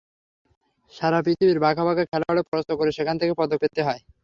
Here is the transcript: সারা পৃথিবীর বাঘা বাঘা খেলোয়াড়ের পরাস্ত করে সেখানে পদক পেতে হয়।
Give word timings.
সারা 0.93 1.19
পৃথিবীর 1.25 1.59
বাঘা 1.65 1.83
বাঘা 1.87 2.03
খেলোয়াড়ের 2.05 2.47
পরাস্ত 2.49 2.71
করে 2.79 2.91
সেখানে 2.97 3.17
পদক 3.39 3.57
পেতে 3.63 3.81
হয়। 3.87 4.01